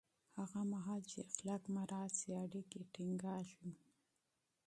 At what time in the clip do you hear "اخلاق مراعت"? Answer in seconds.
1.29-2.13